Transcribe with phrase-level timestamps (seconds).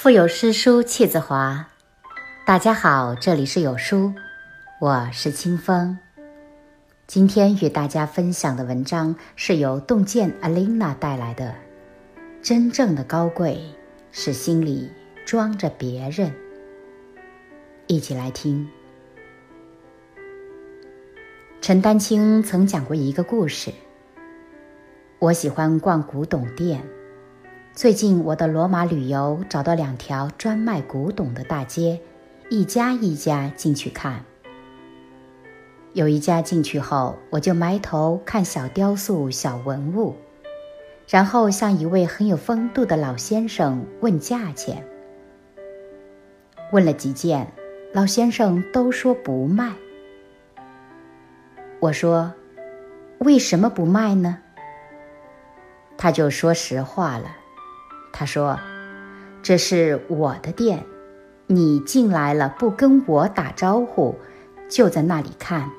[0.00, 1.66] 腹有诗书气自华。
[2.46, 4.14] 大家好，这里是有书，
[4.80, 5.98] 我是清风。
[7.08, 11.52] 今天与大家分享的文章是由洞见 Alina 带来的。
[12.40, 13.60] 真正的高贵
[14.12, 14.88] 是心里
[15.26, 16.32] 装着别人。
[17.88, 18.68] 一起来听。
[21.60, 23.72] 陈丹青曾讲过一个故事。
[25.18, 26.80] 我喜欢逛古董店。
[27.78, 32.00] 最近我的罗马旅游找到两条专卖古董的大街，
[32.50, 34.24] 一家一家进去看。
[35.92, 40.16] 有一家进去后，我就埋头看小雕塑、小文物，
[41.06, 44.84] 然后向一位很有风度的老先生问价钱。
[46.72, 47.46] 问了几件，
[47.94, 49.72] 老先生都说不卖。
[51.78, 52.32] 我说
[53.18, 54.40] ：“为什么不卖呢？”
[55.96, 57.36] 他就说实话了，
[58.12, 58.58] 他说
[59.42, 60.84] ：“这是我的店，
[61.46, 64.14] 你进来了不跟我打招呼，
[64.68, 65.70] 就在那里看，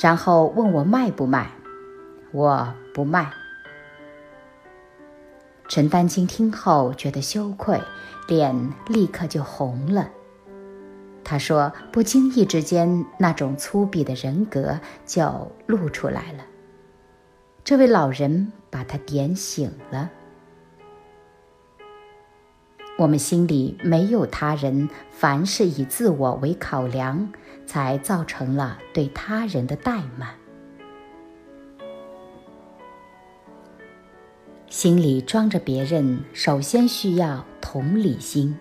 [0.00, 1.50] 然后问我卖不卖，
[2.32, 3.30] 我不卖。”
[5.68, 7.80] 陈丹青听后觉得羞愧，
[8.28, 10.08] 脸立刻就红了。
[11.24, 16.44] 他说：“不经意之间，那种粗鄙的人格就露出来了。”
[17.64, 20.08] 这位老人把他点醒了。
[22.96, 27.32] 我们心里没有他人，凡是以自我为考量，
[27.66, 30.34] 才造成了对他人的怠慢。
[34.68, 38.56] 心里装着别人，首先需要同理心，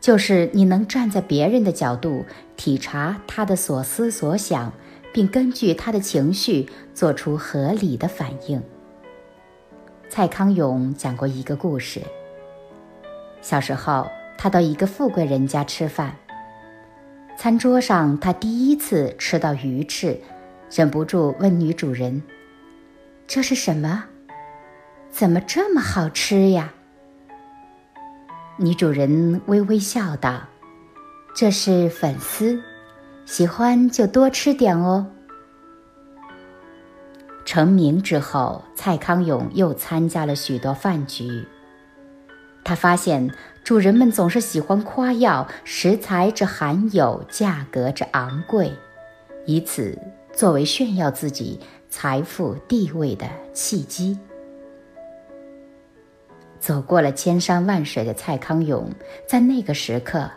[0.00, 2.24] 就是你能站在别人的角度，
[2.56, 4.72] 体察他的所思所想。
[5.12, 8.62] 并根据他的情绪做出合理的反应。
[10.10, 12.02] 蔡康永讲过一个故事。
[13.46, 16.16] 小时候，他到一个富贵人家吃饭，
[17.38, 20.20] 餐桌上他第一次吃到鱼翅，
[20.68, 22.20] 忍不住问女主人
[23.24, 24.02] ：“这是什么？
[25.10, 26.74] 怎么这么好吃呀？”
[28.58, 30.42] 女主人微微笑道
[31.32, 32.60] ：“这是粉丝。”
[33.26, 35.06] 喜欢就多吃点哦。
[37.44, 41.46] 成名之后，蔡康永又参加了许多饭局。
[42.66, 43.30] 他发现
[43.62, 48.72] 主人们总是喜欢夸耀食材之罕有、价格之昂贵，
[49.44, 49.96] 以此
[50.32, 54.18] 作为炫耀自己财富地位的契机。
[56.58, 58.90] 走过了千山万水的蔡康永，
[59.28, 60.28] 在那个时刻，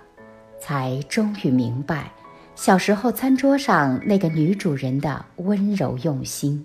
[0.59, 2.11] 才终于明白。
[2.53, 6.63] 小时候，餐桌上那个女主人的温柔用心。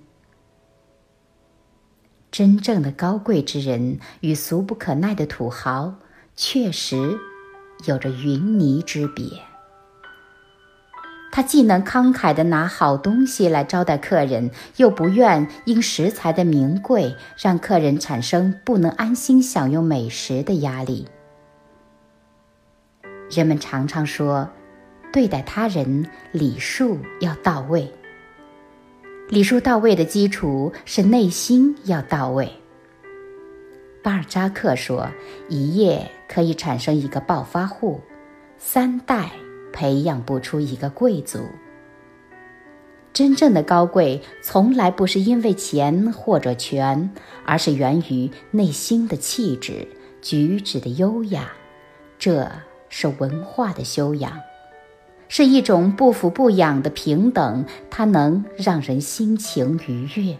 [2.34, 5.94] 真正的高贵之人与俗不可耐的土豪，
[6.34, 7.16] 确实
[7.86, 9.24] 有着云泥之别。
[11.30, 21.06] 他既能慷慨的拿好东西来招待客人，又不愿因食材的名贵让客人产生不能安心享用美食的压力。
[23.30, 24.50] 人们常常说。
[25.12, 27.88] 对待他人礼数要到位。
[29.30, 32.50] 礼数到位的基础是内心要到位。
[34.02, 35.08] 巴尔扎克说
[35.48, 38.00] ：“一夜可以产生一个暴发户，
[38.58, 39.30] 三代
[39.72, 41.38] 培养不出一个贵族。”
[43.14, 47.10] 真正的高贵从来不是因为钱或者权，
[47.46, 49.88] 而是源于内心的气质、
[50.20, 51.50] 举止的优雅。
[52.18, 52.50] 这
[52.90, 54.38] 是文化的修养。
[55.36, 60.38] 是一种不腐不养的平等，它能让人心情愉悦。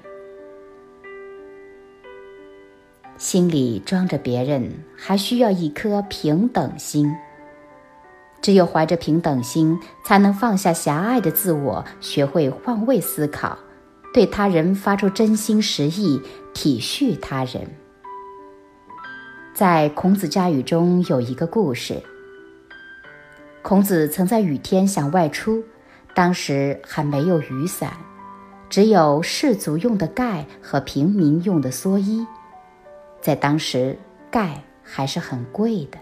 [3.16, 7.12] 心里装着别人，还需要一颗平等心。
[8.40, 13.58] 只有怀着平等心，才能放下狭隘的自我，学会换位思考，
[14.12, 16.22] 对他人发出真心实意，
[16.54, 17.68] 体恤他人。
[19.52, 22.00] 在孔子家语中有一个故事。
[23.64, 25.64] 孔子曾在雨天想外出，
[26.14, 27.96] 当时还没有雨伞，
[28.68, 32.26] 只有士族用的盖和平民用的蓑衣。
[33.22, 33.98] 在当时，
[34.30, 35.96] 盖还是很贵的。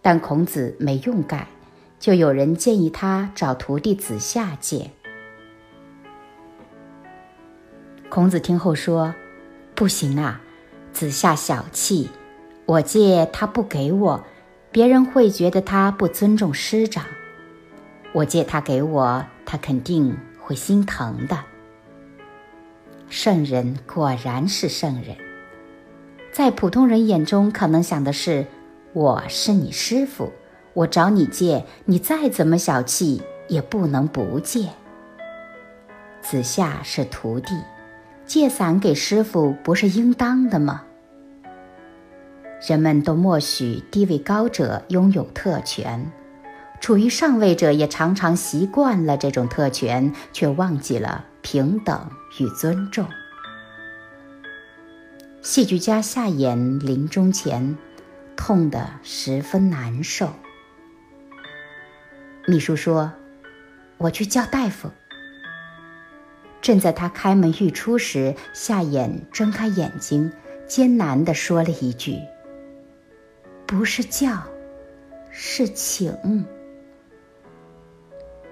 [0.00, 1.48] 但孔子没用盖，
[1.98, 4.92] 就有人建议他找徒弟子夏借。
[8.08, 9.12] 孔子听后说
[9.74, 10.40] ：“不行啊，
[10.92, 12.08] 子夏小气，
[12.66, 14.24] 我借他不给我。”
[14.72, 17.04] 别人会觉得他不尊重师长，
[18.12, 21.36] 我借他给我，他肯定会心疼的。
[23.08, 25.16] 圣人果然是圣人，
[26.32, 28.46] 在普通人眼中可能想的是：
[28.92, 30.32] 我是你师傅，
[30.72, 34.68] 我找你借，你再怎么小气也不能不借。
[36.22, 37.56] 子夏是徒弟，
[38.24, 40.84] 借伞给师傅不是应当的吗？
[42.66, 46.12] 人们都默许地位高者拥有特权，
[46.80, 53.06] 处于上位者也常常习惯了这种特权，却忘记了平等与尊重。
[55.40, 57.78] 戏剧家夏衍临终前，
[58.36, 60.28] 痛得十分难受。
[62.46, 63.10] 秘书说
[63.96, 64.90] ：“我去叫大夫。”
[66.60, 70.30] 正在他开门欲出时，夏衍睁开眼睛，
[70.68, 72.18] 艰难地说了一句。
[73.70, 74.42] 不是叫，
[75.30, 76.44] 是请。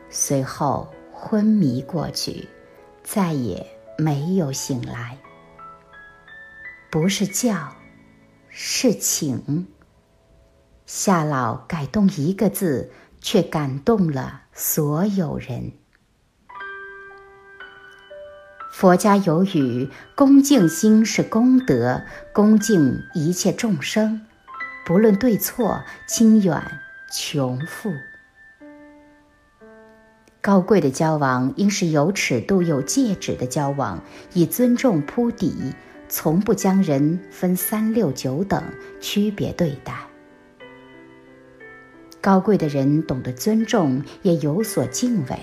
[0.09, 2.49] 随后昏迷过去，
[3.03, 3.67] 再也
[3.99, 5.19] 没有醒来。
[6.88, 7.75] 不是叫，
[8.49, 9.67] 是请。
[10.87, 15.73] 夏老改动一个字，却感动了所有人。
[18.70, 24.25] 佛家有语：“恭敬心是功德，恭敬一切众生。”
[24.88, 26.62] 不论对错，清远
[27.12, 27.93] 穷富，
[30.40, 34.02] 高贵的交往应是有尺度、有戒指的交往，
[34.32, 35.75] 以尊重铺底，
[36.08, 38.64] 从不将人分三六九等，
[38.99, 39.94] 区别对待。
[42.23, 45.38] 高贵的人懂得尊重，也有所敬畏，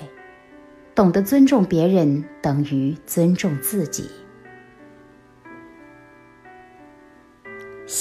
[0.95, 4.09] 懂得尊重别人，等于尊重自己。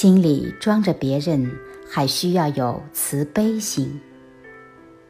[0.05, 1.51] 心里装着别人，
[1.91, 3.99] 还需要有慈悲心。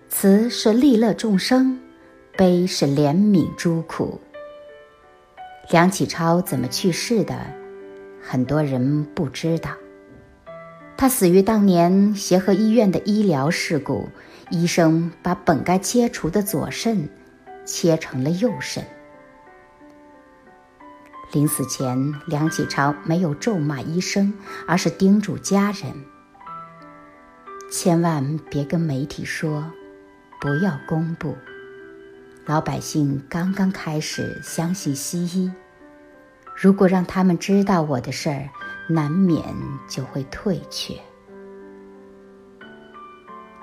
[0.08, 1.80] 慈是利乐众生，
[2.36, 4.20] 悲是怜悯诸苦。
[5.68, 7.34] 梁启超怎么去世的？
[8.22, 9.72] 很多人不知道。
[10.96, 14.08] 他死于当年协和医院的医疗事故，
[14.48, 17.08] 医生把本该切除的左肾
[17.64, 18.84] 切成了右肾。
[21.32, 24.32] 临死前，梁启超没有咒骂医生，
[24.66, 25.92] 而是叮嘱家人：
[27.72, 29.64] 千万别跟媒体说，
[30.40, 31.36] 不要公布。
[32.46, 35.50] 老百姓刚刚开始相信西医，
[36.54, 38.48] 如果让他们知道我的事儿，
[38.88, 39.42] 难免
[39.88, 40.94] 就会退却。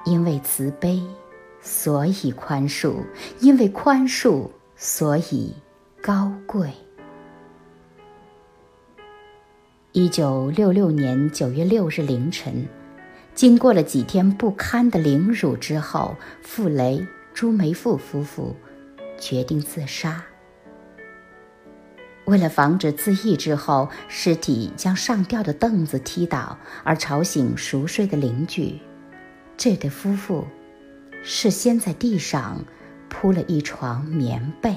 [0.04, 1.02] 因为慈悲，
[1.62, 2.96] 所以宽恕；
[3.40, 5.56] 因为宽恕，所以
[6.02, 6.74] 高贵。
[9.94, 12.66] 一九六六年九月六日凌晨，
[13.36, 18.56] 经过了几天不堪的凌辱之后，傅雷、朱梅馥夫妇
[19.20, 20.24] 决定自杀。
[22.24, 28.80] 为了防止自缢之后尸体将上吊的凳子踢倒而吵醒熟睡的邻居，
[29.58, 30.48] 这对夫妇
[31.22, 32.64] 事先在地上
[33.10, 34.74] 铺了一床棉被。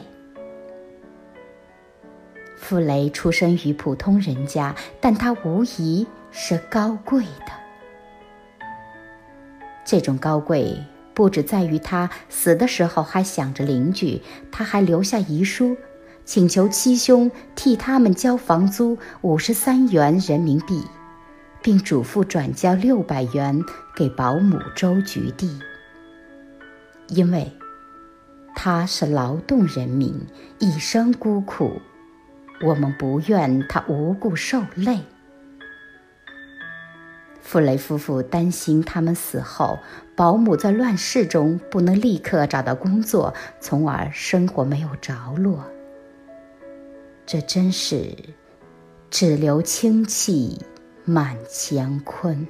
[2.66, 7.52] 傅雷出生于普通人家，但他无疑是高贵的。
[9.84, 10.82] 这种高贵
[11.12, 15.76] 不止在于他死的时候还想着邻居，他还留下遗书，
[16.24, 20.82] 请求七兄替他们交房租五十三元人民币，
[21.62, 23.62] 并嘱咐转交六百元
[23.94, 25.50] 给保姆周菊娣，
[27.08, 27.52] 因为
[28.56, 30.18] 他是劳动人民，
[30.58, 31.78] 一生孤苦。
[32.62, 35.00] 我们不愿他无故受累。
[37.40, 39.78] 傅雷夫妇担心他们死后，
[40.16, 45.64] 保姆在乱世中不能立刻找到工作，从而生活没有着落。
[47.26, 48.14] 这真是
[49.10, 50.60] 只留清气
[51.04, 52.46] 满乾坤。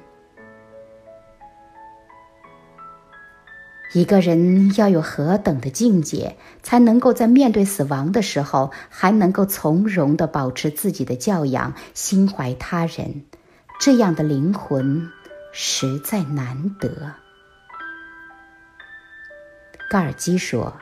[3.95, 13.23] 一个人要有何等的境界，才能够在面对死亡的时候，还能够从容地保持自己的教养，心怀他人？
[13.79, 15.07] 这样的灵魂
[15.53, 17.13] 实在难得。
[19.89, 20.73] 高尔基说：“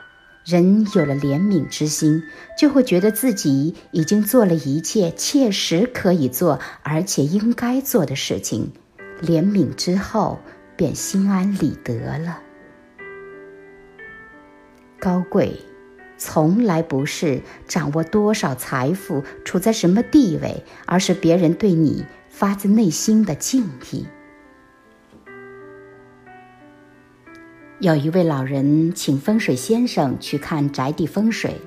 [0.44, 2.24] 人有了怜悯之心，
[2.58, 8.72] 就会觉得自己已经做了一切切实可以做而且应该做的事情，
[9.22, 10.40] 怜悯之后
[10.76, 12.40] 便心安理得了。”
[15.04, 15.60] 高贵，
[16.16, 24.06] 从来不是掌握多少财富、处在什么地位，而是别人对你发自内心的敬意。
[27.80, 31.60] 有一位老人请风水先生去看宅地风水，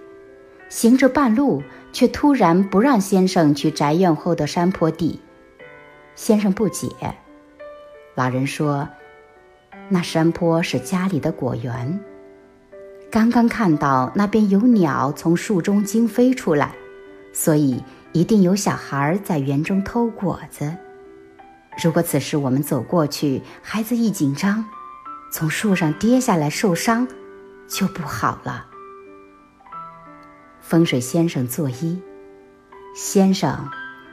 [0.68, 1.62] 行着半路，
[1.94, 5.22] 却突然不让先生去宅院后的山坡地，
[6.16, 6.88] 先生不解。
[8.16, 8.90] 老人说
[9.90, 12.00] ：“那山坡是家里的果园，
[13.18, 16.76] 刚刚看到那边有鸟从树中惊飞出来，
[17.34, 20.72] 所以一定有小孩在园中偷果子。
[21.82, 24.64] 如果此时我们走过去，孩子一紧张，
[25.32, 27.08] 从树上跌下来受伤，
[27.68, 28.68] 就不好了。”
[30.62, 32.00] 风水先生作揖
[32.96, 33.68] ：“先生，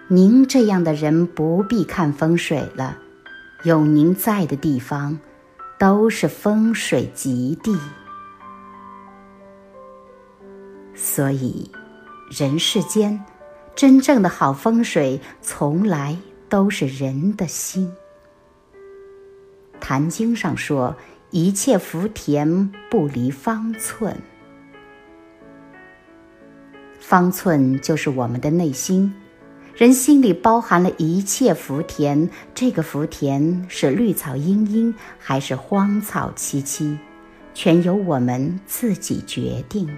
[0.08, 2.96] 您这样的人不必看风水了。”
[3.64, 5.18] 有您在的地方，
[5.78, 7.78] 都是风水极地。
[10.94, 11.70] 所以，
[12.30, 13.22] 人世间
[13.74, 16.16] 真正的好风水，从来
[16.48, 17.92] 都是人的心。
[19.86, 20.96] 《坛经》上说
[21.30, 24.16] ：“一切福田不离方寸。”
[27.00, 29.12] 方寸就是我们的内心。
[29.74, 36.96] 人心里包含了一切福田，这个福田是绿草茵茵还是荒草萋萋，
[37.52, 39.88] 全由我们自己决定。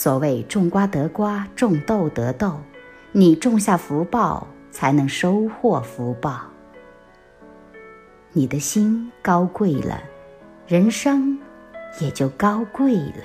[0.00, 2.58] 所谓种瓜得瓜，种豆得豆，
[3.12, 6.40] 你种下福报，才能收获福报。
[8.32, 10.00] 你的心高贵了，
[10.66, 11.38] 人生
[12.00, 13.24] 也就高贵了。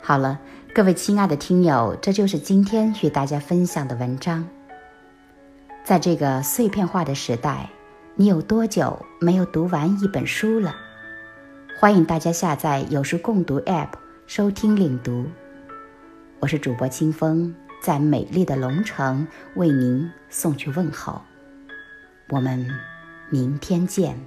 [0.00, 0.38] 好了，
[0.72, 4.46] 各位亲爱的听友，这就是今天与大家分享的文章。
[5.82, 7.68] 在这个碎片化的时代，
[8.16, 10.74] 你有多久没有读完一本书了？
[11.78, 13.90] 欢迎大家下载有书共读 App
[14.26, 15.26] 收听领读。
[16.40, 21.22] 我是主播清风，在美丽的龙城为您送去问候。
[22.30, 22.66] 我们
[23.30, 24.18] 明天见。